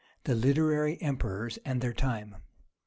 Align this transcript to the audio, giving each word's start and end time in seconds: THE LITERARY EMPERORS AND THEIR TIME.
THE 0.23 0.33
LITERARY 0.33 0.99
EMPERORS 0.99 1.59
AND 1.63 1.79
THEIR 1.79 1.93
TIME. 1.93 2.37